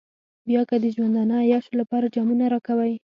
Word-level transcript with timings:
بيا 0.47 0.61
که 0.69 0.75
د 0.83 0.85
ژوندانه 0.95 1.35
عياشيو 1.43 1.79
لپاره 1.81 2.11
جامونه 2.15 2.45
راکوئ. 2.53 2.93